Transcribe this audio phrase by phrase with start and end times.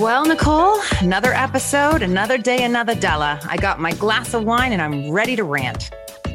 [0.00, 3.38] Well, Nicole, another episode, another day, another Della.
[3.46, 5.90] I got my glass of wine and I'm ready to rant.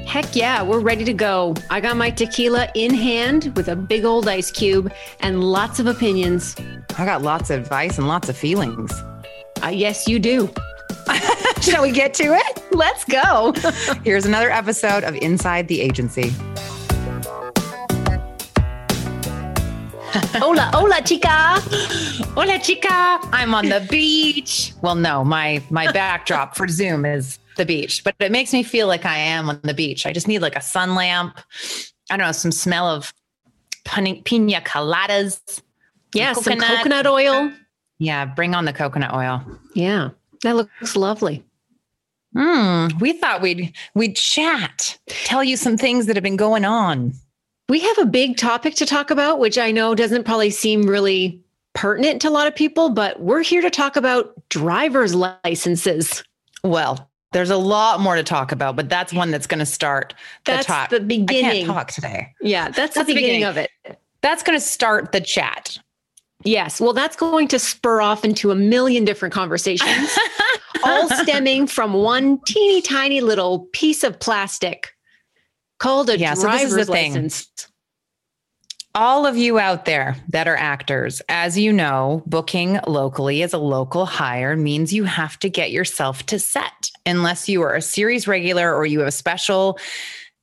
[0.05, 1.55] Heck yeah, we're ready to go.
[1.71, 5.87] I got my tequila in hand with a big old ice cube and lots of
[5.87, 6.55] opinions.
[6.99, 8.91] I got lots of advice and lots of feelings.
[9.63, 10.53] Uh, yes, you do.
[11.61, 12.63] Shall we get to it?
[12.71, 13.51] Let's go.
[14.03, 16.31] Here's another episode of Inside the Agency.
[20.39, 21.59] hola, hola, chica.
[22.35, 23.19] Hola, chica.
[23.33, 24.71] I'm on the beach.
[24.81, 28.87] Well, no, my my backdrop for Zoom is the beach, but it makes me feel
[28.87, 30.05] like I am on the beach.
[30.05, 31.37] I just need like a sun lamp.
[32.09, 33.13] I don't know, some smell of
[33.83, 35.61] pina coladas.
[36.13, 36.61] Yeah, coconut.
[36.61, 37.51] some coconut oil.
[37.99, 39.43] Yeah, bring on the coconut oil.
[39.73, 40.11] Yeah,
[40.43, 41.43] that looks lovely.
[42.33, 42.87] Hmm.
[43.01, 47.15] We thought we'd we'd chat, tell you some things that have been going on.
[47.67, 51.41] We have a big topic to talk about, which I know doesn't probably seem really
[51.73, 56.23] pertinent to a lot of people, but we're here to talk about driver's licenses.
[56.63, 60.13] Well, there's a lot more to talk about, but that's one that's going to start
[60.45, 60.89] the that's talk.
[60.89, 61.45] the beginning.
[61.45, 62.33] I can't talk today.
[62.39, 63.99] Yeah, that's, that's the, beginning the, beginning of it.
[64.21, 65.77] That's going to start the chat.
[66.43, 66.79] Yes.
[66.79, 70.17] Well, that's going to spur off into a million different conversations,
[70.85, 74.94] all stemming from one teeny tiny little piece of plastic
[75.79, 77.45] called a yeah, driver's so license.
[77.45, 77.71] Thing
[78.95, 83.57] all of you out there that are actors, as you know, booking locally as a
[83.57, 88.25] local hire means you have to get yourself to set unless you are a series
[88.25, 89.77] regular or you have a special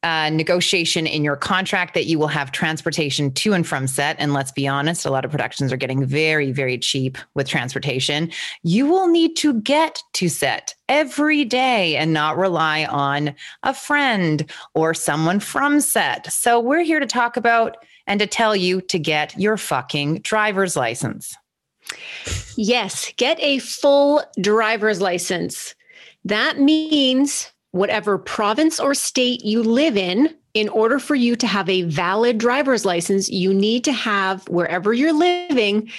[0.03, 4.17] uh, negotiation in your contract that you will have transportation to and from set.
[4.19, 8.31] And let's be honest, a lot of productions are getting very, very cheap with transportation.
[8.64, 14.50] You will need to get to set every day and not rely on a friend
[14.75, 16.33] or someone from set.
[16.33, 17.77] So we're here to talk about
[18.09, 21.37] and to tell you to get your fucking driver's license.
[22.56, 25.77] Yes, get a full driver's license.
[26.25, 31.69] That means whatever province or state you live in, in order for you to have
[31.69, 35.91] a valid driver's license, you need to have wherever you're living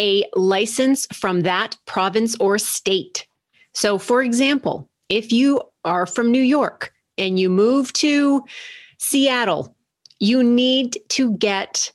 [0.00, 3.26] a license from that province or state.
[3.72, 8.44] So, for example, if you are from New York and you move to
[8.98, 9.76] Seattle
[10.22, 11.90] you need to get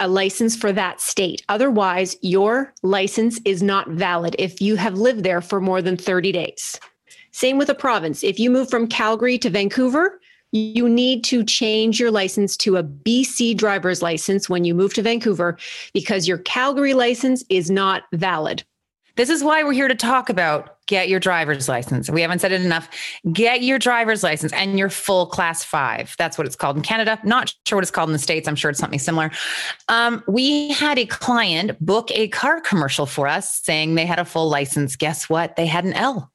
[0.00, 1.44] a license for that state.
[1.50, 6.32] Otherwise, your license is not valid if you have lived there for more than 30
[6.32, 6.80] days.
[7.36, 8.24] Same with a province.
[8.24, 12.82] If you move from Calgary to Vancouver, you need to change your license to a
[12.82, 15.58] BC driver's license when you move to Vancouver
[15.92, 18.64] because your Calgary license is not valid.
[19.16, 22.08] This is why we're here to talk about get your driver's license.
[22.08, 22.88] We haven't said it enough.
[23.30, 26.14] Get your driver's license and your full class five.
[26.16, 27.18] That's what it's called in Canada.
[27.22, 28.48] Not sure what it's called in the States.
[28.48, 29.30] I'm sure it's something similar.
[29.88, 34.24] Um, we had a client book a car commercial for us saying they had a
[34.24, 34.96] full license.
[34.96, 35.56] Guess what?
[35.56, 36.32] They had an L.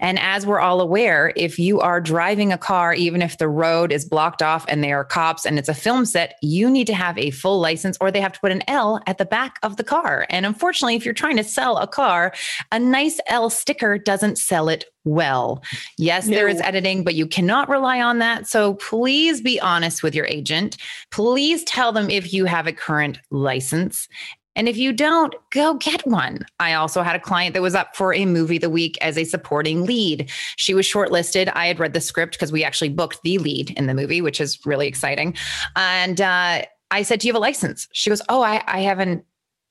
[0.00, 3.92] And as we're all aware, if you are driving a car, even if the road
[3.92, 6.94] is blocked off and there are cops and it's a film set, you need to
[6.94, 9.76] have a full license or they have to put an L at the back of
[9.76, 10.26] the car.
[10.30, 12.32] And unfortunately, if you're trying to sell a car,
[12.72, 15.62] a nice L sticker doesn't sell it well.
[15.96, 16.36] Yes, no.
[16.36, 18.46] there is editing, but you cannot rely on that.
[18.46, 20.76] So please be honest with your agent.
[21.10, 24.08] Please tell them if you have a current license
[24.56, 26.44] and if you don't, go get one.
[26.58, 29.24] I also had a client that was up for a movie the week as a
[29.24, 30.30] supporting lead.
[30.56, 31.52] She was shortlisted.
[31.54, 34.40] I had read the script because we actually booked the lead in the movie, which
[34.40, 35.36] is really exciting.
[35.76, 37.88] And uh, I said, Do you have a license?
[37.92, 39.24] She goes, Oh, I, I have an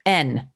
[0.06, 0.48] N.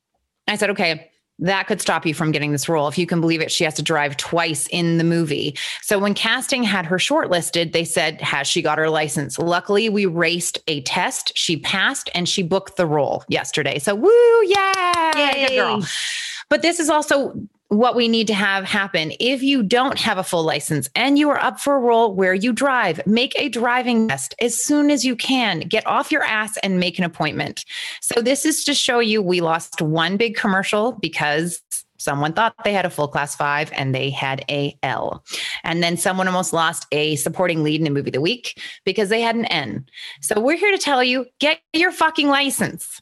[0.47, 2.87] I said, Okay, that could stop you from getting this role.
[2.87, 5.57] If you can believe it, she has to drive twice in the movie.
[5.81, 9.39] So when casting had her shortlisted, they said, Has she got her license?
[9.39, 11.35] Luckily, we raced a test.
[11.35, 13.79] She passed and she booked the role yesterday.
[13.79, 15.47] So, woo, yeah, Yay.
[15.47, 15.83] good girl.
[16.49, 17.33] But this is also
[17.77, 19.13] what we need to have happen.
[19.19, 22.33] If you don't have a full license and you are up for a role where
[22.33, 25.61] you drive, make a driving test as soon as you can.
[25.61, 27.65] Get off your ass and make an appointment.
[28.01, 31.61] So, this is to show you we lost one big commercial because
[32.03, 35.23] Someone thought they had a full class five and they had a L.
[35.63, 39.07] And then someone almost lost a supporting lead in a movie of the week because
[39.07, 39.85] they had an N.
[40.21, 43.01] So we're here to tell you get your fucking license.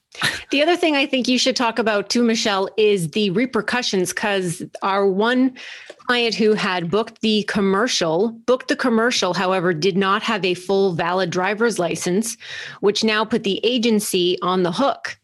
[0.51, 4.61] The other thing I think you should talk about too, Michelle, is the repercussions because
[4.83, 5.57] our one
[6.05, 10.93] client who had booked the commercial, booked the commercial, however, did not have a full
[10.93, 12.37] valid driver's license,
[12.81, 15.17] which now put the agency on the hook.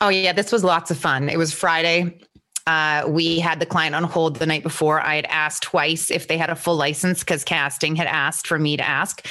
[0.00, 1.28] Oh, yeah, this was lots of fun.
[1.28, 2.20] It was Friday
[2.68, 5.00] Uh, we had the client on hold the night before.
[5.00, 8.58] I had asked twice if they had a full license because casting had asked for
[8.58, 9.26] me to ask.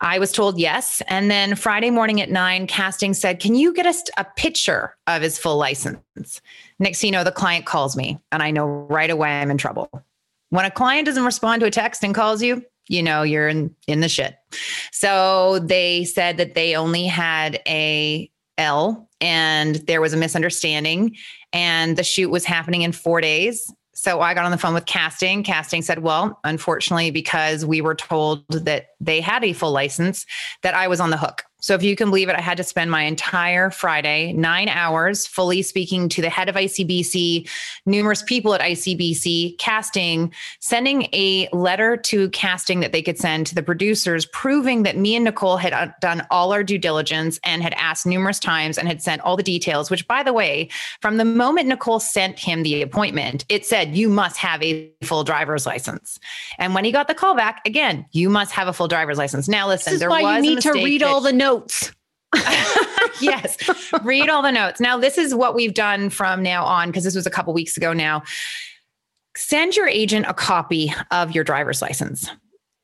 [0.00, 1.02] I was told yes.
[1.06, 5.20] And then Friday morning at nine, casting said, Can you get us a picture of
[5.20, 6.40] his full license?
[6.78, 9.90] Next you know, the client calls me, and I know right away I'm in trouble.
[10.48, 13.74] When a client doesn't respond to a text and calls you, you know you're in
[13.88, 14.36] in the shit.
[14.90, 21.16] So they said that they only had a L and there was a misunderstanding
[21.52, 24.86] and the shoot was happening in 4 days so I got on the phone with
[24.86, 25.42] casting.
[25.42, 30.24] Casting said, well, unfortunately, because we were told that they had a full license,
[30.62, 31.42] that I was on the hook.
[31.60, 35.26] So if you can believe it, I had to spend my entire Friday, nine hours,
[35.26, 37.48] fully speaking to the head of ICBC,
[37.86, 43.54] numerous people at ICBC, casting, sending a letter to casting that they could send to
[43.54, 47.62] the producers, proving that me and Nicole had uh, done all our due diligence and
[47.62, 50.68] had asked numerous times and had sent all the details, which by the way,
[51.00, 55.24] from the moment Nicole sent him the appointment, it said, you must have a full
[55.24, 56.18] driver's license.
[56.58, 59.48] And when he got the call back, again, you must have a full driver's license.
[59.48, 61.92] Now listen, this is why you need to read all the notes notes.
[63.20, 63.56] yes.
[64.04, 64.80] Read all the notes.
[64.80, 67.76] Now, this is what we've done from now on, because this was a couple weeks
[67.76, 68.22] ago now.
[69.36, 72.30] Send your agent a copy of your driver's license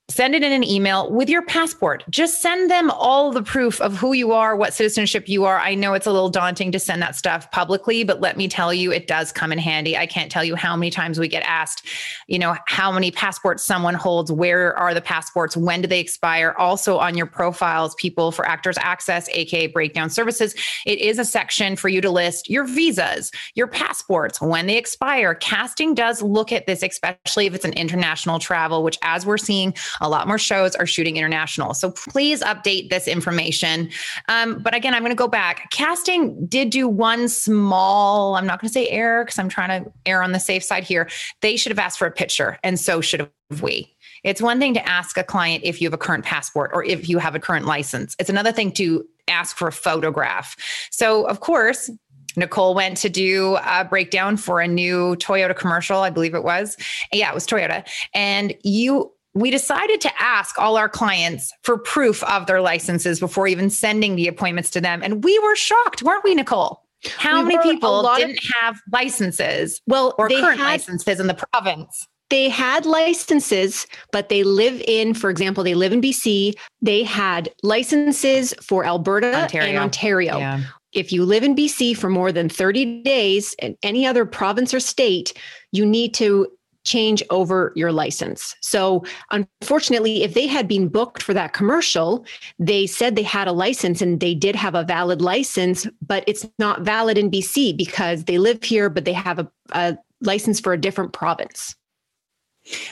[0.08, 2.04] send it in an email with your passport.
[2.08, 5.58] Just send them all the proof of who you are, what citizenship you are.
[5.58, 8.72] I know it's a little daunting to send that stuff publicly, but let me tell
[8.72, 9.96] you, it does come in handy.
[9.96, 11.88] I can't tell you how many times we get asked,
[12.28, 16.54] you know, how many passports someone holds, where are the passports, when do they expire?
[16.56, 20.54] Also on your profiles, people for Actors Access, aka Breakdown Services,
[20.86, 25.34] it is a section for you to list your visas, your passports, when they expire.
[25.34, 29.74] Casting does look at this, especially if it's an international travel, which as we're seeing,
[30.00, 31.74] a lot more shows are shooting international.
[31.74, 33.90] So please update this information.
[34.28, 35.70] Um, but again, I'm going to go back.
[35.70, 39.92] Casting did do one small, I'm not going to say error because I'm trying to
[40.06, 41.08] err on the safe side here.
[41.40, 43.94] They should have asked for a picture, and so should have we.
[44.24, 47.08] It's one thing to ask a client if you have a current passport or if
[47.08, 48.16] you have a current license.
[48.18, 50.56] It's another thing to ask for a photograph.
[50.90, 51.90] So, of course,
[52.36, 56.76] Nicole went to do a breakdown for a new Toyota commercial, I believe it was.
[57.12, 57.86] Yeah, it was Toyota.
[58.14, 63.46] And you we decided to ask all our clients for proof of their licenses before
[63.46, 65.02] even sending the appointments to them.
[65.02, 66.82] And we were shocked, weren't we, Nicole?
[67.18, 69.82] How we many people didn't of, have licenses?
[69.86, 72.08] Well, or current had, licenses in the province?
[72.30, 76.54] They had licenses, but they live in, for example, they live in BC.
[76.80, 79.68] They had licenses for Alberta Ontario.
[79.68, 80.38] and Ontario.
[80.38, 80.62] Yeah.
[80.92, 84.80] If you live in BC for more than 30 days in any other province or
[84.80, 85.34] state,
[85.72, 86.48] you need to
[86.86, 88.54] change over your license.
[88.62, 92.24] So, unfortunately, if they had been booked for that commercial,
[92.58, 96.46] they said they had a license and they did have a valid license, but it's
[96.58, 100.72] not valid in BC because they live here, but they have a, a license for
[100.72, 101.74] a different province.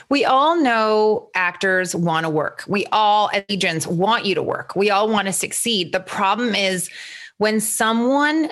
[0.09, 2.63] We all know actors want to work.
[2.67, 4.75] We all, agents, want you to work.
[4.75, 5.91] We all want to succeed.
[5.91, 6.89] The problem is
[7.37, 8.51] when someone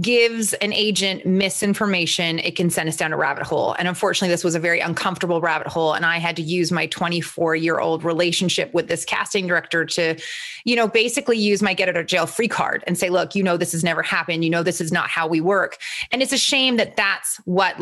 [0.00, 3.74] gives an agent misinformation, it can send us down a rabbit hole.
[3.78, 5.92] And unfortunately, this was a very uncomfortable rabbit hole.
[5.92, 10.16] And I had to use my 24 year old relationship with this casting director to,
[10.64, 13.42] you know, basically use my get out of jail free card and say, look, you
[13.42, 14.42] know, this has never happened.
[14.42, 15.76] You know, this is not how we work.
[16.10, 17.78] And it's a shame that that's what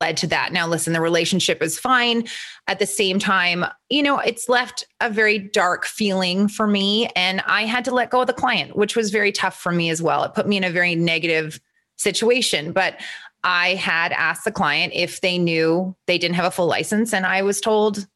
[0.00, 0.52] led to that.
[0.52, 2.26] Now, listen, the relationship is fine.
[2.66, 7.08] At the same time, you know, it's left a very dark feeling for me.
[7.14, 9.90] And I had to let go of the client, which was very tough for me
[9.90, 10.24] as well.
[10.24, 11.60] It put me in a very negative
[11.96, 12.72] situation.
[12.72, 13.00] But
[13.44, 17.12] I had asked the client if they knew they didn't have a full license.
[17.12, 18.06] And I was told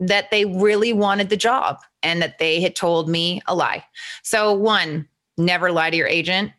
[0.00, 3.84] that they really wanted the job and that they had told me a lie.
[4.22, 6.52] So, one, never lie to your agent.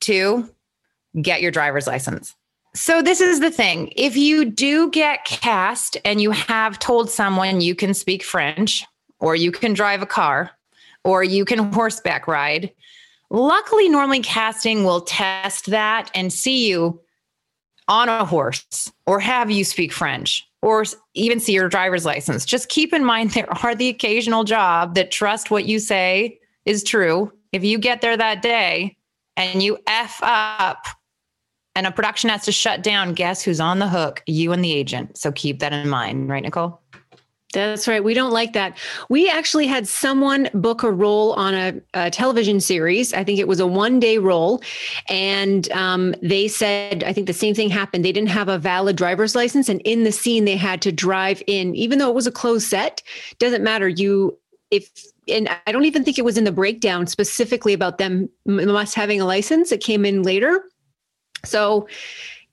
[0.00, 0.48] Two,
[1.20, 2.34] get your driver's license.
[2.74, 3.92] So, this is the thing.
[3.96, 8.84] If you do get cast and you have told someone you can speak French,
[9.20, 10.50] or you can drive a car,
[11.04, 12.70] or you can horseback ride,
[13.30, 17.00] luckily, normally casting will test that and see you
[17.88, 20.84] on a horse or have you speak French or
[21.14, 22.44] even see your driver's license.
[22.44, 26.84] Just keep in mind there are the occasional job that trust what you say is
[26.84, 27.32] true.
[27.52, 28.96] If you get there that day
[29.36, 30.86] and you F up
[31.78, 34.20] and a production has to shut down, guess who's on the hook?
[34.26, 35.16] You and the agent.
[35.16, 36.82] So keep that in mind, right, Nicole?
[37.52, 38.02] That's right.
[38.02, 38.76] We don't like that.
[39.08, 43.14] We actually had someone book a role on a, a television series.
[43.14, 44.60] I think it was a one day role.
[45.08, 48.04] And um, they said, I think the same thing happened.
[48.04, 49.68] They didn't have a valid driver's license.
[49.68, 52.66] And in the scene, they had to drive in, even though it was a closed
[52.66, 53.04] set.
[53.38, 53.88] Doesn't matter.
[53.88, 54.36] You,
[54.72, 54.90] if,
[55.28, 59.20] and I don't even think it was in the breakdown specifically about them must having
[59.20, 59.70] a license.
[59.70, 60.64] It came in later
[61.44, 61.88] so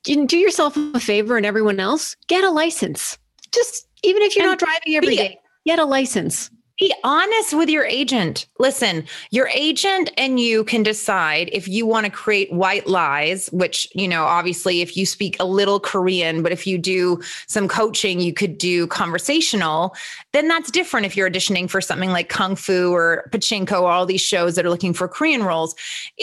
[0.04, 3.18] do yourself a favor and everyone else, get a license.
[3.52, 6.50] Just even if you're and not driving every day, get a license.
[6.78, 8.44] Be honest with your agent.
[8.58, 13.88] Listen, your agent and you can decide if you want to create white lies, which,
[13.94, 18.20] you know, obviously, if you speak a little Korean, but if you do some coaching,
[18.20, 19.94] you could do conversational,
[20.32, 24.20] then that's different if you're auditioning for something like Kung Fu or Pachinko, all these
[24.20, 25.74] shows that are looking for Korean roles.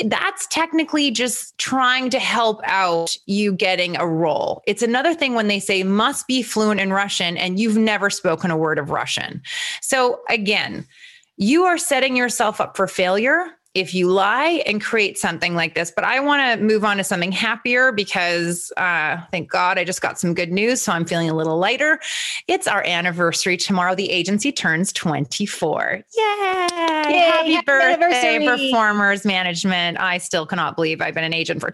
[0.05, 4.61] That's technically just trying to help out you getting a role.
[4.67, 8.51] It's another thing when they say must be fluent in Russian and you've never spoken
[8.51, 9.41] a word of Russian.
[9.81, 10.85] So, again,
[11.37, 15.89] you are setting yourself up for failure if you lie and create something like this.
[15.95, 20.01] But I want to move on to something happier because uh, thank God I just
[20.01, 20.81] got some good news.
[20.81, 21.99] So I'm feeling a little lighter.
[22.47, 23.95] It's our anniversary tomorrow.
[23.95, 26.03] The agency turns 24.
[26.15, 26.23] Yay!
[26.23, 29.99] Yay happy, happy birthday, performers management.
[29.99, 31.71] I still cannot believe I've been an agent for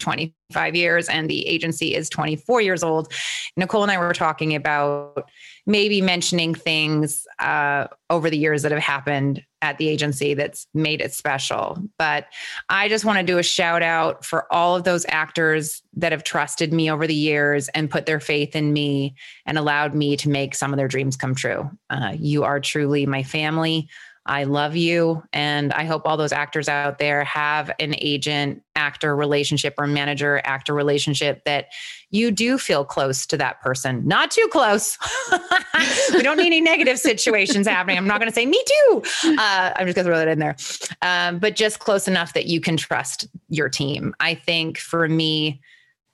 [0.50, 3.12] 25 years and the agency is 24 years old.
[3.56, 5.30] Nicole and I were talking about
[5.66, 11.00] maybe mentioning things uh, over the years that have happened at the agency that's made
[11.00, 11.78] it special.
[11.98, 12.26] But
[12.68, 16.24] I just want to do a shout out for all of those actors that have
[16.24, 19.14] trusted me over the years and put their faith in me
[19.46, 21.70] and allowed me to make some of their dreams come true.
[21.90, 23.88] Uh, you are truly my family.
[24.30, 25.24] I love you.
[25.32, 30.40] And I hope all those actors out there have an agent actor relationship or manager
[30.44, 31.66] actor relationship that
[32.10, 34.06] you do feel close to that person.
[34.06, 34.96] Not too close.
[36.12, 37.98] we don't need any negative situations happening.
[37.98, 39.02] I'm not going to say me too.
[39.24, 40.56] Uh, I'm just going to throw that in there.
[41.02, 44.14] Um, but just close enough that you can trust your team.
[44.20, 45.60] I think for me,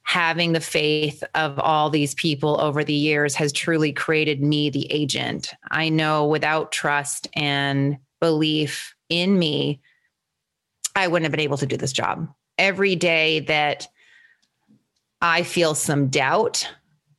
[0.05, 4.91] having the faith of all these people over the years has truly created me the
[4.91, 5.53] agent.
[5.71, 9.81] I know without trust and belief in me,
[10.95, 12.29] I wouldn't have been able to do this job.
[12.59, 13.87] Every day that
[15.21, 16.69] I feel some doubt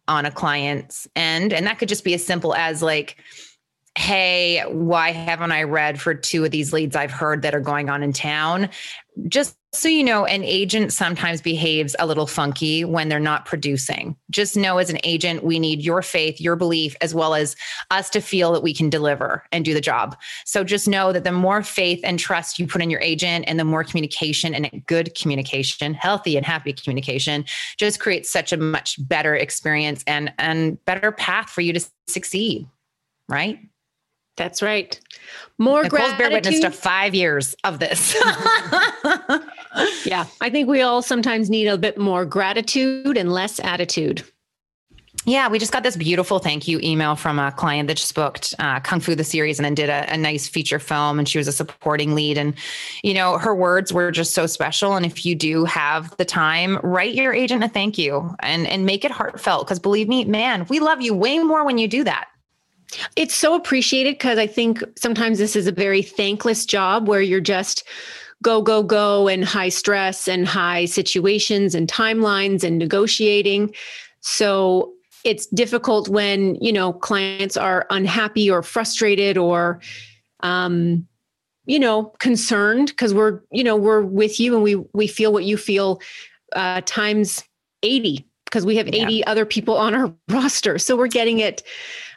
[0.07, 3.17] on a client's end, and that could just be as simple as like,
[3.97, 7.89] hey, why haven't I read for two of these leads I've heard that are going
[7.89, 8.69] on in town?
[9.27, 14.15] Just so you know, an agent sometimes behaves a little funky when they're not producing.
[14.29, 17.55] Just know as an agent, we need your faith, your belief, as well as
[17.91, 20.17] us to feel that we can deliver and do the job.
[20.45, 23.59] So just know that the more faith and trust you put in your agent and
[23.59, 27.45] the more communication and good communication, healthy and happy communication,
[27.77, 32.67] just creates such a much better experience and, and better path for you to succeed.
[33.29, 33.59] Right.
[34.37, 34.99] That's right.
[35.57, 36.17] More Nicole's gratitude.
[36.17, 38.15] bear witness to five years of this.
[40.05, 44.23] yeah, I think we all sometimes need a bit more gratitude and less attitude.
[45.25, 48.55] Yeah, we just got this beautiful thank you email from a client that just booked
[48.59, 51.37] uh, Kung Fu the series and then did a, a, nice feature film, and she
[51.37, 52.37] was a supporting lead.
[52.37, 52.53] And
[53.03, 54.95] you know, her words were just so special.
[54.95, 58.85] And if you do have the time, write your agent a thank you and and
[58.85, 59.67] make it heartfelt.
[59.67, 62.29] Because believe me, man, we love you way more when you do that.
[63.17, 67.41] It's so appreciated because I think sometimes this is a very thankless job where you're
[67.41, 67.83] just
[68.43, 73.73] go, go, go and high stress and high situations and timelines and negotiating.
[74.21, 79.81] So it's difficult when, you know, clients are unhappy or frustrated or,
[80.41, 81.07] um,
[81.65, 85.43] you know, concerned because we're, you know, we're with you and we we feel what
[85.43, 85.99] you feel
[86.55, 87.43] uh, times
[87.83, 89.29] 80 because we have 80 yeah.
[89.29, 90.79] other people on our roster.
[90.79, 91.63] So we're getting it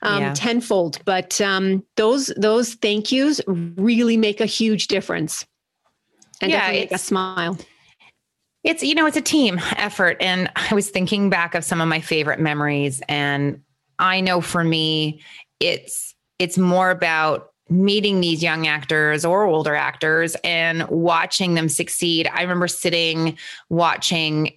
[0.02, 0.34] um, yeah.
[0.34, 1.00] tenfold.
[1.04, 5.44] But um, those those thank yous really make a huge difference,
[6.40, 7.58] and yeah, definitely make a smile.
[8.62, 11.88] It's you know it's a team effort, and I was thinking back of some of
[11.88, 13.62] my favorite memories, and
[13.98, 15.22] I know for me,
[15.60, 22.28] it's it's more about meeting these young actors or older actors and watching them succeed.
[22.32, 24.52] I remember sitting watching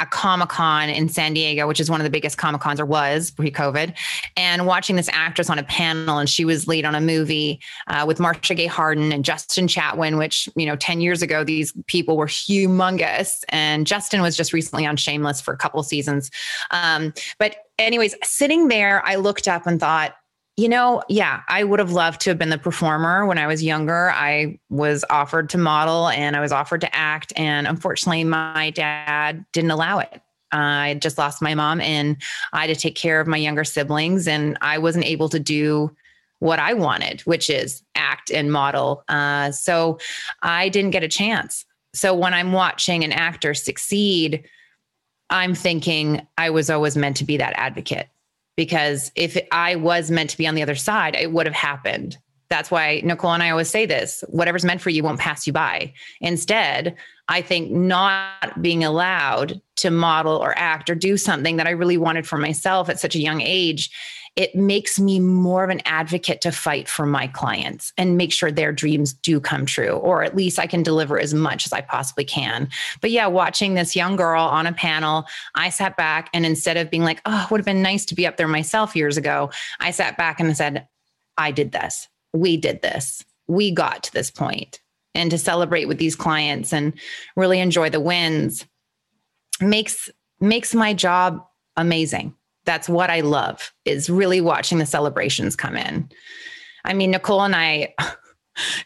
[0.00, 2.86] a Comic Con in San Diego, which is one of the biggest Comic Cons or
[2.86, 3.94] was pre COVID,
[4.36, 8.04] and watching this actress on a panel, and she was lead on a movie uh,
[8.06, 12.16] with Marcia Gay Harden and Justin Chatwin, which, you know, 10 years ago, these people
[12.16, 13.44] were humongous.
[13.50, 16.30] And Justin was just recently on Shameless for a couple seasons.
[16.70, 20.14] Um, but, anyways, sitting there, I looked up and thought,
[20.56, 23.62] you know, yeah, I would have loved to have been the performer when I was
[23.62, 24.10] younger.
[24.10, 27.32] I was offered to model and I was offered to act.
[27.36, 30.22] And unfortunately, my dad didn't allow it.
[30.52, 32.16] I just lost my mom and
[32.52, 34.28] I had to take care of my younger siblings.
[34.28, 35.94] And I wasn't able to do
[36.38, 39.02] what I wanted, which is act and model.
[39.08, 39.98] Uh, so
[40.42, 41.64] I didn't get a chance.
[41.94, 44.44] So when I'm watching an actor succeed,
[45.30, 48.08] I'm thinking I was always meant to be that advocate
[48.56, 52.18] because if I was meant to be on the other side, it would have happened.
[52.50, 55.52] That's why Nicole and I always say this whatever's meant for you won't pass you
[55.52, 55.92] by.
[56.20, 56.94] Instead,
[57.28, 61.96] I think not being allowed to model or act or do something that I really
[61.96, 63.90] wanted for myself at such a young age
[64.36, 68.50] it makes me more of an advocate to fight for my clients and make sure
[68.50, 71.80] their dreams do come true, or at least I can deliver as much as I
[71.80, 72.68] possibly can.
[73.00, 76.90] But yeah, watching this young girl on a panel, I sat back and instead of
[76.90, 79.50] being like, oh, it would have been nice to be up there myself years ago,
[79.78, 80.88] I sat back and said,
[81.36, 82.08] I did this.
[82.32, 83.24] We did this.
[83.46, 84.80] We got to this point.
[85.14, 86.92] And to celebrate with these clients and
[87.36, 88.66] really enjoy the wins
[89.60, 90.10] makes
[90.40, 96.08] makes my job amazing that's what I love is really watching the celebrations come in.
[96.84, 97.94] I mean, Nicole and I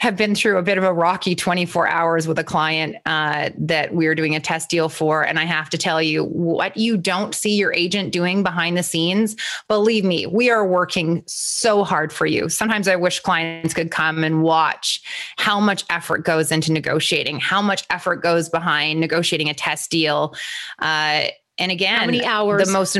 [0.01, 3.95] have been through a bit of a rocky 24 hours with a client uh, that
[3.95, 5.23] we are doing a test deal for.
[5.23, 8.83] And I have to tell you, what you don't see your agent doing behind the
[8.83, 9.37] scenes,
[9.69, 12.49] believe me, we are working so hard for you.
[12.49, 15.03] Sometimes I wish clients could come and watch
[15.37, 20.35] how much effort goes into negotiating, how much effort goes behind negotiating a test deal.
[20.79, 21.27] Uh,
[21.59, 22.67] and again, how many hours?
[22.67, 22.97] The most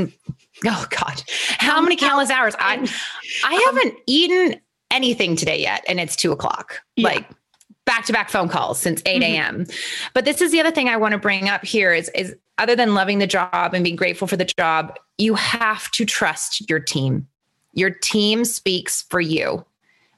[0.67, 1.23] Oh God,
[1.59, 2.55] how many countless hours?
[2.59, 2.85] I
[3.45, 4.61] I um, haven't eaten
[4.91, 6.81] anything today yet, and it's two o'clock.
[6.97, 7.09] Yeah.
[7.09, 7.29] Like
[7.89, 9.65] back to back phone calls since 8 a.m.
[9.65, 10.09] Mm-hmm.
[10.13, 12.77] But this is the other thing I want to bring up here is, is other
[12.77, 16.81] than loving the job and being grateful for the job, you have to trust your
[16.81, 17.27] team.
[17.73, 19.65] Your team speaks for you.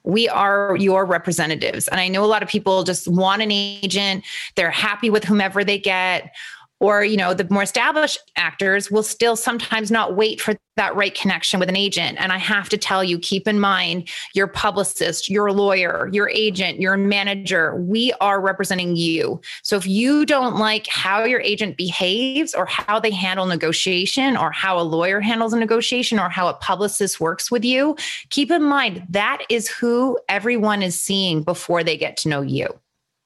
[0.02, 1.86] We are your representatives.
[1.86, 4.24] And I know a lot of people just want an agent,
[4.56, 6.34] they're happy with whomever they get
[6.80, 11.14] or you know the more established actors will still sometimes not wait for that right
[11.14, 12.18] connection with an agent.
[12.18, 16.80] And i have to tell you keep in mind your publicist your lawyer your agent
[16.80, 19.40] your manager we are representing you.
[19.62, 24.50] So if you don't like how your agent behaves or how they handle negotiation or
[24.50, 27.96] how a lawyer handles a negotiation or how a publicist works with you
[28.30, 32.68] keep in mind that is who everyone is seeing before they get to know you.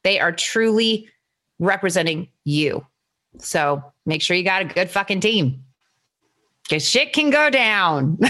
[0.02, 1.08] They are truly
[1.60, 2.84] representing you
[3.38, 5.64] so make sure you got a good fucking team
[6.68, 8.18] because shit can go down.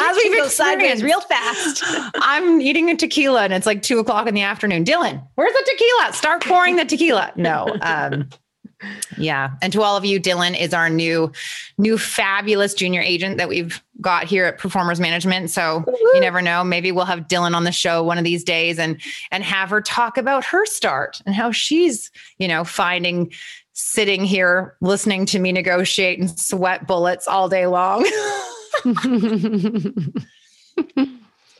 [0.00, 1.82] As we've experienced real fast.
[2.16, 4.84] I'm eating a tequila and it's like two o'clock in the afternoon.
[4.84, 6.12] Dylan, where's the tequila?
[6.12, 7.32] Start pouring the tequila.
[7.36, 7.76] No.
[7.82, 8.28] Um,
[9.16, 9.50] yeah.
[9.60, 11.30] And to all of you, Dylan is our new,
[11.78, 15.50] new fabulous junior agent that we've got here at Performers Management.
[15.50, 16.10] So Woo-hoo.
[16.14, 16.64] you never know.
[16.64, 19.80] Maybe we'll have Dylan on the show one of these days and and have her
[19.80, 23.32] talk about her start and how she's, you know, finding
[23.72, 28.02] sitting here listening to me negotiate and sweat bullets all day long.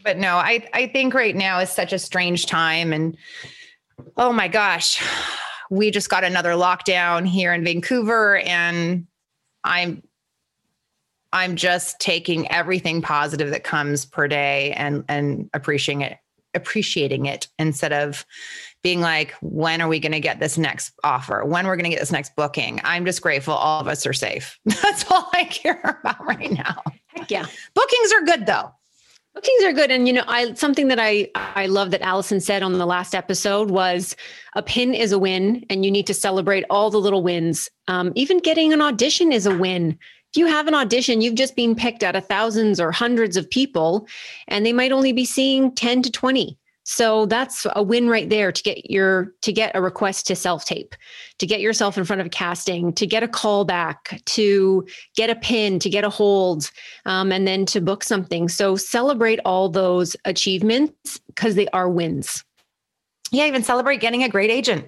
[0.05, 2.93] but no, I, I think right now is such a strange time.
[2.93, 3.17] And
[4.17, 5.03] oh my gosh,
[5.71, 8.39] we just got another lockdown here in Vancouver.
[8.39, 9.07] And
[9.65, 10.03] I'm
[11.35, 16.19] I'm just taking everything positive that comes per day and and appreciating it
[16.55, 18.27] appreciating it instead of
[18.83, 21.45] being like, when are we going to get this next offer?
[21.45, 22.81] When we're going to get this next booking?
[22.85, 24.59] I'm just grateful all of us are safe.
[24.65, 26.83] That's all I care about right now.
[27.07, 27.47] Heck yeah.
[27.75, 28.73] Bookings are good though.
[29.35, 29.91] Bookings are good.
[29.91, 33.15] And you know, I something that I I love that Allison said on the last
[33.15, 34.15] episode was
[34.55, 37.71] a pin is a win and you need to celebrate all the little wins.
[37.89, 39.99] Um, even getting an audition is a win
[40.33, 43.51] if you have an audition, you've just been picked out of thousands or hundreds of
[43.51, 44.09] people,
[44.49, 46.57] and they might only be seeing 10 to 20.
[46.85, 50.65] So that's a win right there to get your to get a request to self
[50.65, 50.95] tape,
[51.39, 55.31] to get yourself in front of a casting, to get a call back, to get
[55.31, 56.71] a pin, to get a hold,
[57.07, 58.49] um, and then to book something.
[58.49, 62.45] So celebrate all those achievements because they are wins.
[63.31, 64.85] Yeah, even celebrate getting a great agent.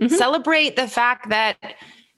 [0.00, 0.14] Mm-hmm.
[0.14, 1.56] Celebrate the fact that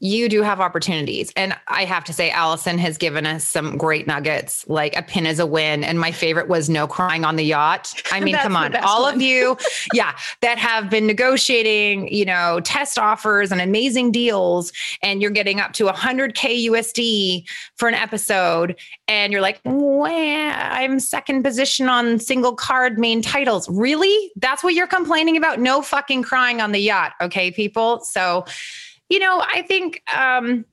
[0.00, 1.32] you do have opportunities.
[1.34, 5.26] And I have to say, Allison has given us some great nuggets, like a pin
[5.26, 5.82] is a win.
[5.82, 7.92] And my favorite was no crying on the yacht.
[8.12, 9.14] I mean, come on, all one.
[9.16, 9.56] of you,
[9.94, 15.58] yeah, that have been negotiating, you know, test offers and amazing deals, and you're getting
[15.58, 18.76] up to 100K USD for an episode.
[19.08, 23.68] And you're like, well, I'm second position on single card main titles.
[23.68, 24.30] Really?
[24.36, 25.58] That's what you're complaining about?
[25.58, 27.14] No fucking crying on the yacht.
[27.20, 28.00] Okay, people.
[28.00, 28.44] So,
[29.08, 30.64] you know, I think um,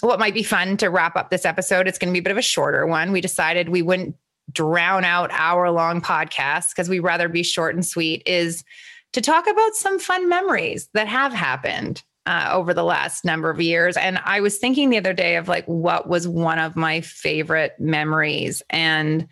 [0.00, 2.32] what might be fun to wrap up this episode, it's going to be a bit
[2.32, 3.12] of a shorter one.
[3.12, 4.16] We decided we wouldn't
[4.52, 8.64] drown out hour long podcasts because we'd rather be short and sweet, is
[9.12, 13.60] to talk about some fun memories that have happened uh, over the last number of
[13.60, 13.96] years.
[13.96, 17.74] And I was thinking the other day of like, what was one of my favorite
[17.78, 18.62] memories?
[18.70, 19.26] And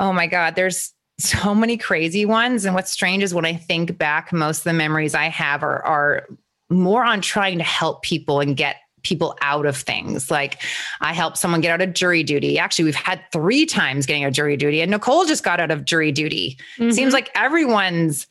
[0.00, 2.64] oh my God, there's so many crazy ones.
[2.64, 5.82] And what's strange is when I think back, most of the memories I have are,
[5.84, 6.28] are
[6.70, 10.30] more on trying to help people and get people out of things.
[10.30, 10.62] Like
[11.00, 12.58] I helped someone get out of jury duty.
[12.58, 15.70] Actually, we've had three times getting out of jury duty, and Nicole just got out
[15.70, 16.58] of jury duty.
[16.78, 16.90] Mm-hmm.
[16.90, 18.26] Seems like everyone's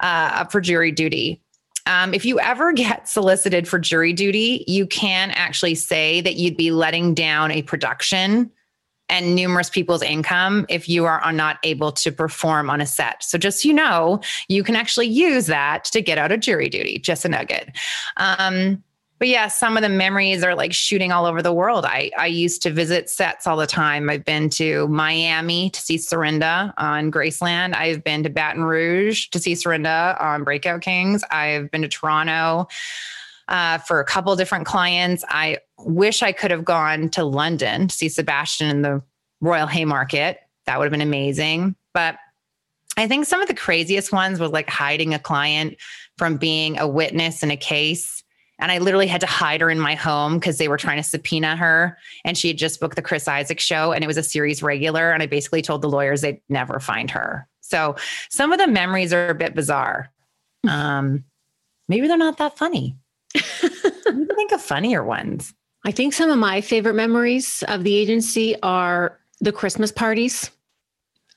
[0.00, 1.42] uh, up for jury duty.
[1.86, 6.56] Um, if you ever get solicited for jury duty, you can actually say that you'd
[6.56, 8.50] be letting down a production
[9.10, 13.22] and numerous people's income if you are not able to perform on a set.
[13.22, 16.68] So just so you know, you can actually use that to get out of jury
[16.68, 16.98] duty.
[16.98, 17.76] Just a nugget.
[18.16, 18.82] Um,
[19.18, 21.84] but yeah, some of the memories are like shooting all over the world.
[21.84, 24.08] I, I used to visit sets all the time.
[24.08, 27.74] I've been to Miami to see Serinda on Graceland.
[27.74, 31.22] I've been to Baton Rouge to see Serinda on Breakout Kings.
[31.30, 32.68] I've been to Toronto
[33.50, 35.24] uh, for a couple different clients.
[35.28, 39.02] I wish I could have gone to London to see Sebastian in the
[39.40, 40.40] Royal Haymarket.
[40.66, 41.74] That would have been amazing.
[41.92, 42.16] But
[42.96, 45.76] I think some of the craziest ones was like hiding a client
[46.16, 48.20] from being a witness in a case
[48.60, 51.02] and I literally had to hide her in my home because they were trying to
[51.02, 51.98] subpoena her.
[52.24, 55.12] And she had just booked the Chris Isaak show and it was a series regular.
[55.12, 57.48] And I basically told the lawyers they'd never find her.
[57.62, 57.96] So
[58.28, 60.12] some of the memories are a bit bizarre.
[60.68, 61.24] Um,
[61.88, 62.96] maybe they're not that funny.
[64.50, 65.54] think of funnier ones.
[65.84, 70.50] I think some of my favorite memories of the agency are the Christmas parties.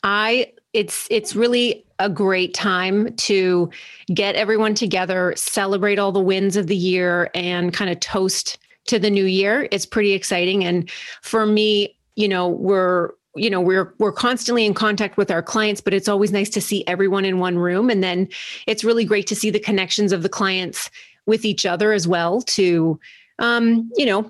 [0.03, 3.69] I it's it's really a great time to
[4.13, 8.99] get everyone together, celebrate all the wins of the year, and kind of toast to
[8.99, 9.67] the new year.
[9.71, 10.65] It's pretty exciting.
[10.65, 10.89] And
[11.21, 15.81] for me, you know, we're you know we're we're constantly in contact with our clients
[15.81, 18.27] but it's always nice to see everyone in one room and then
[18.67, 20.91] it's really great to see the connections of the clients
[21.25, 22.99] with each other as well to
[23.39, 24.29] um, you know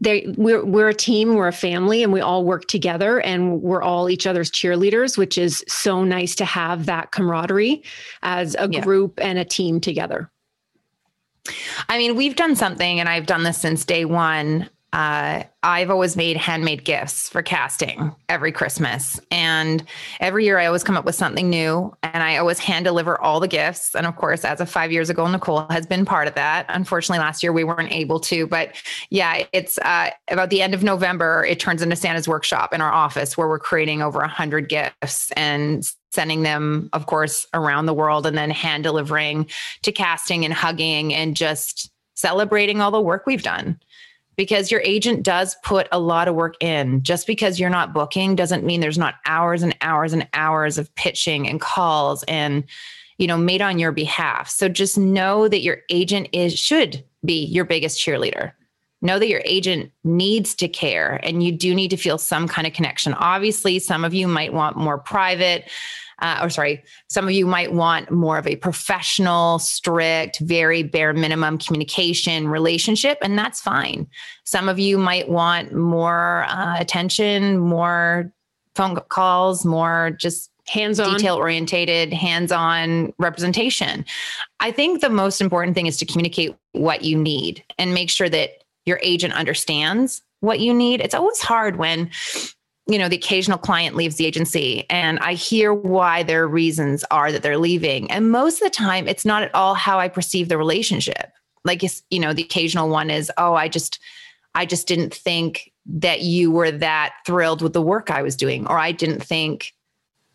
[0.00, 3.82] they we're we're a team, we're a family, and we all work together, and we're
[3.82, 7.82] all each other's cheerleaders, which is so nice to have that camaraderie
[8.22, 8.80] as a yeah.
[8.80, 10.30] group and a team together.
[11.88, 16.16] I mean, we've done something, and I've done this since day one uh, I've always
[16.16, 19.20] made handmade gifts for casting every Christmas.
[19.30, 19.84] And
[20.18, 23.38] every year I always come up with something new and I always hand deliver all
[23.38, 23.94] the gifts.
[23.94, 26.66] And of course, as of five years ago, Nicole has been part of that.
[26.70, 28.48] Unfortunately, last year we weren't able to.
[28.48, 28.74] But
[29.10, 32.92] yeah, it's uh, about the end of November, it turns into Santa's workshop in our
[32.92, 38.26] office where we're creating over 100 gifts and sending them, of course, around the world
[38.26, 39.46] and then hand delivering
[39.82, 43.78] to casting and hugging and just celebrating all the work we've done
[44.40, 47.02] because your agent does put a lot of work in.
[47.02, 50.94] Just because you're not booking doesn't mean there's not hours and hours and hours of
[50.94, 52.64] pitching and calls and
[53.18, 54.48] you know made on your behalf.
[54.48, 58.52] So just know that your agent is should be your biggest cheerleader.
[59.02, 62.66] Know that your agent needs to care and you do need to feel some kind
[62.66, 63.12] of connection.
[63.12, 65.68] Obviously, some of you might want more private
[66.20, 71.12] uh, or sorry, some of you might want more of a professional, strict, very bare
[71.12, 74.06] minimum communication relationship, and that's fine.
[74.44, 78.32] Some of you might want more uh, attention, more
[78.74, 81.14] phone calls, more just hands-on.
[81.14, 84.04] detail orientated hands-on representation.
[84.60, 88.28] I think the most important thing is to communicate what you need and make sure
[88.28, 88.50] that
[88.86, 91.00] your agent understands what you need.
[91.00, 92.10] It's always hard when
[92.90, 97.30] you know, the occasional client leaves the agency and I hear why their reasons are
[97.30, 98.10] that they're leaving.
[98.10, 101.30] And most of the time, it's not at all how I perceive the relationship.
[101.64, 104.00] Like, you know, the occasional one is, oh, I just,
[104.56, 108.66] I just didn't think that you were that thrilled with the work I was doing,
[108.66, 109.72] or I didn't think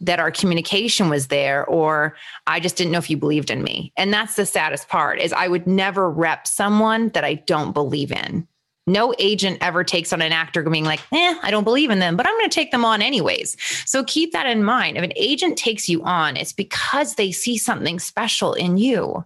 [0.02, 3.94] that our communication was there or i just didn't know if you believed in me
[3.96, 8.12] and that's the saddest part is i would never rep someone that i don't believe
[8.12, 8.46] in
[8.88, 12.16] no agent ever takes on an actor being like, eh, I don't believe in them,
[12.16, 13.58] but I'm going to take them on anyways.
[13.86, 14.98] So keep that in mind.
[14.98, 19.26] If an agent takes you on, it's because they see something special in you.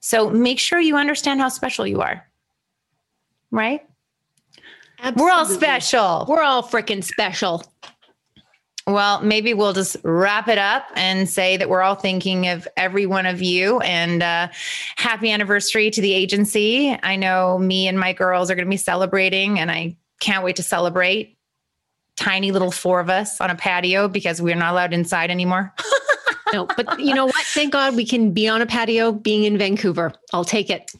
[0.00, 2.26] So make sure you understand how special you are.
[3.50, 3.82] Right?
[4.98, 5.22] Absolutely.
[5.22, 6.26] We're all special.
[6.28, 7.62] We're all freaking special.
[8.86, 13.06] Well, maybe we'll just wrap it up and say that we're all thinking of every
[13.06, 14.48] one of you and uh,
[14.96, 16.94] happy anniversary to the agency.
[17.02, 20.56] I know me and my girls are going to be celebrating, and I can't wait
[20.56, 21.38] to celebrate.
[22.16, 25.72] Tiny little four of us on a patio because we're not allowed inside anymore.
[26.52, 27.46] no, but you know what?
[27.46, 30.12] Thank God we can be on a patio being in Vancouver.
[30.34, 30.92] I'll take it.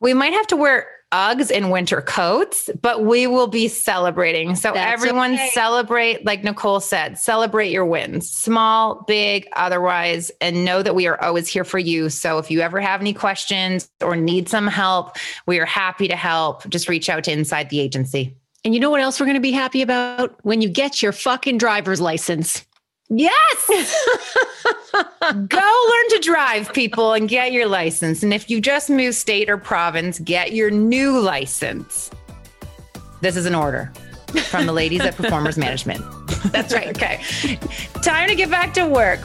[0.00, 4.54] We might have to wear Uggs and winter coats, but we will be celebrating.
[4.54, 5.50] So That's everyone okay.
[5.52, 11.20] celebrate, like Nicole said, celebrate your wins, small, big, otherwise, and know that we are
[11.20, 12.10] always here for you.
[12.10, 16.16] So if you ever have any questions or need some help, we are happy to
[16.16, 16.68] help.
[16.68, 18.32] Just reach out to Inside the Agency.
[18.64, 20.38] And you know what else we're going to be happy about?
[20.44, 22.64] When you get your fucking driver's license.
[23.10, 23.66] Yes.
[24.92, 28.22] Go learn to drive, people, and get your license.
[28.22, 32.10] And if you just moved state or province, get your new license.
[33.20, 33.92] This is an order
[34.44, 36.02] from the ladies at Performers Management.
[36.52, 36.88] That's right.
[36.88, 37.20] okay.
[38.02, 39.20] Time to get back to work.